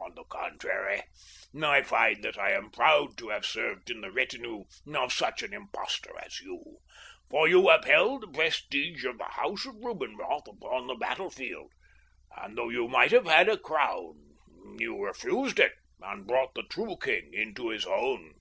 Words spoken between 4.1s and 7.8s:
retinue of such an impostor as you, for you